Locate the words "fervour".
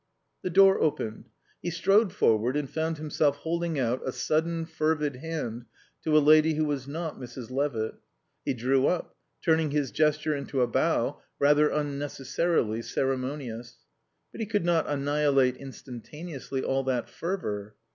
17.07-17.75